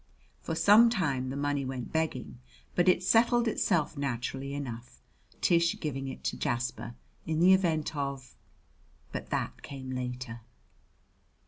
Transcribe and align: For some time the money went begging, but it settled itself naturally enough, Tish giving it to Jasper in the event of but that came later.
For 0.41 0.55
some 0.55 0.89
time 0.89 1.29
the 1.29 1.35
money 1.37 1.63
went 1.63 1.93
begging, 1.93 2.39
but 2.73 2.89
it 2.89 3.03
settled 3.03 3.47
itself 3.47 3.95
naturally 3.95 4.55
enough, 4.55 4.99
Tish 5.41 5.79
giving 5.79 6.07
it 6.07 6.23
to 6.23 6.37
Jasper 6.37 6.95
in 7.27 7.39
the 7.39 7.53
event 7.53 7.95
of 7.95 8.35
but 9.11 9.29
that 9.29 9.61
came 9.61 9.91
later. 9.91 10.41